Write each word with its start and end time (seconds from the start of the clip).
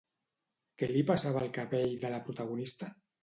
Què 0.81 0.89
li 0.91 1.03
passava 1.09 1.43
al 1.45 1.53
cabell 1.59 1.93
de 2.05 2.11
la 2.15 2.21
protagonista? 2.31 2.93